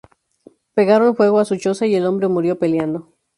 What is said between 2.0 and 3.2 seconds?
hombre murió peleando.